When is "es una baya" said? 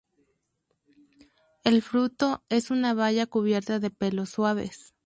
2.49-3.27